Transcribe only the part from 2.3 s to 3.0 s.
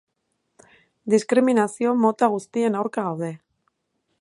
guztien